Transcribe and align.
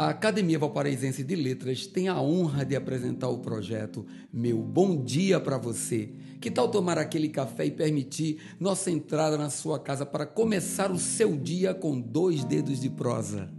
A 0.00 0.08
Academia 0.08 0.58
Valparaísense 0.58 1.22
de 1.22 1.36
Letras 1.36 1.86
tem 1.86 2.08
a 2.08 2.18
honra 2.18 2.64
de 2.64 2.74
apresentar 2.74 3.28
o 3.28 3.40
projeto 3.40 4.06
Meu 4.32 4.62
Bom 4.62 5.04
Dia 5.04 5.38
para 5.38 5.58
Você. 5.58 6.14
Que 6.40 6.50
tal 6.50 6.70
tomar 6.70 6.96
aquele 6.96 7.28
café 7.28 7.66
e 7.66 7.70
permitir 7.70 8.40
nossa 8.58 8.90
entrada 8.90 9.36
na 9.36 9.50
sua 9.50 9.78
casa 9.78 10.06
para 10.06 10.24
começar 10.24 10.90
o 10.90 10.98
seu 10.98 11.36
dia 11.36 11.74
com 11.74 12.00
dois 12.00 12.42
dedos 12.44 12.80
de 12.80 12.88
prosa? 12.88 13.52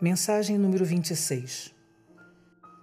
Mensagem 0.00 0.56
número 0.56 0.86
26. 0.86 1.70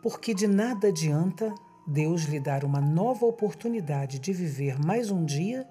Porque 0.03 0.35
de 0.35 0.45
nada 0.45 0.89
adianta 0.89 1.51
Deus 1.87 2.25
lhe 2.25 2.39
dar 2.39 2.63
uma 2.63 2.79
nova 2.79 3.25
oportunidade 3.25 4.19
de 4.19 4.31
viver 4.31 4.77
mais 4.77 5.09
um 5.09 5.25
dia 5.25 5.67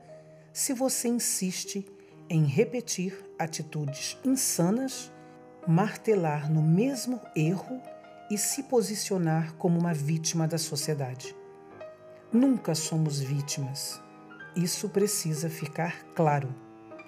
se 0.52 0.74
você 0.74 1.08
insiste 1.08 1.86
em 2.28 2.44
repetir 2.44 3.18
atitudes 3.38 4.18
insanas, 4.24 5.10
martelar 5.66 6.52
no 6.52 6.60
mesmo 6.60 7.20
erro 7.34 7.80
e 8.30 8.36
se 8.36 8.62
posicionar 8.64 9.54
como 9.54 9.78
uma 9.78 9.94
vítima 9.94 10.46
da 10.46 10.58
sociedade. 10.58 11.34
Nunca 12.30 12.74
somos 12.74 13.18
vítimas. 13.18 14.00
Isso 14.54 14.88
precisa 14.88 15.48
ficar 15.48 16.04
claro. 16.14 16.54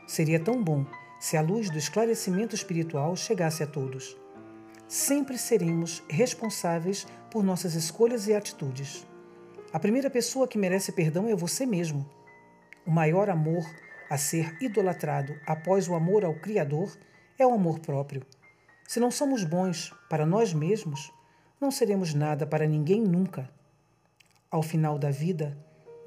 Seria 0.06 0.40
tão 0.40 0.62
bom 0.62 0.86
se 1.20 1.36
a 1.36 1.42
luz 1.42 1.68
do 1.70 1.78
esclarecimento 1.78 2.54
espiritual 2.54 3.14
chegasse 3.16 3.62
a 3.62 3.66
todos. 3.66 4.16
Sempre 4.88 5.36
seremos 5.36 6.02
responsáveis 6.08 7.06
por 7.30 7.42
nossas 7.42 7.74
escolhas 7.74 8.26
e 8.26 8.34
atitudes. 8.34 9.06
A 9.72 9.78
primeira 9.78 10.08
pessoa 10.08 10.46
que 10.46 10.58
merece 10.58 10.92
perdão 10.92 11.28
é 11.28 11.34
você 11.34 11.66
mesmo. 11.66 12.08
O 12.86 12.90
maior 12.90 13.30
amor 13.30 13.64
a 14.10 14.18
ser 14.18 14.56
idolatrado 14.60 15.34
após 15.46 15.88
o 15.88 15.94
amor 15.94 16.24
ao 16.24 16.34
Criador 16.34 16.94
é 17.38 17.46
o 17.46 17.54
amor 17.54 17.78
próprio. 17.78 18.22
Se 18.86 19.00
não 19.00 19.10
somos 19.10 19.42
bons 19.42 19.94
para 20.10 20.26
nós 20.26 20.52
mesmos, 20.52 21.10
não 21.58 21.70
seremos 21.70 22.12
nada 22.12 22.46
para 22.46 22.66
ninguém 22.66 23.00
nunca. 23.00 23.50
Ao 24.50 24.62
final 24.62 24.98
da 24.98 25.10
vida, 25.10 25.56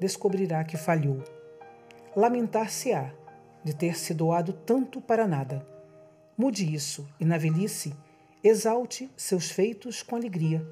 descobrirá 0.00 0.62
que 0.62 0.76
falhou. 0.76 1.24
Lamentar-se-á 2.14 3.10
de 3.64 3.74
ter 3.74 3.98
se 3.98 4.14
doado 4.14 4.52
tanto 4.52 5.00
para 5.00 5.26
nada. 5.26 5.66
Mude 6.36 6.72
isso 6.72 7.08
e, 7.18 7.24
na 7.24 7.36
velhice, 7.36 7.92
exalte 8.42 9.10
seus 9.16 9.50
feitos 9.50 10.00
com 10.02 10.14
alegria. 10.14 10.64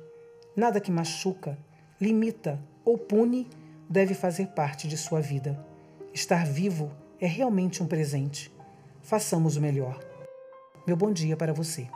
Nada 0.57 0.81
que 0.81 0.93
machuca, 0.93 1.59
limita 2.01 2.63
ou 2.85 2.97
pune 2.97 3.51
deve 3.91 4.15
fazer 4.15 4.47
parte 4.49 4.87
de 4.87 4.97
sua 4.97 5.21
vida. 5.21 5.76
Estar 6.17 6.47
vivo 6.47 6.91
é 7.21 7.27
realmente 7.27 7.83
um 7.83 7.87
presente. 7.87 8.51
Façamos 9.03 9.59
o 9.59 9.61
melhor. 9.61 10.03
Meu 10.87 10.97
bom 10.97 11.13
dia 11.13 11.37
para 11.37 11.53
você. 11.53 11.87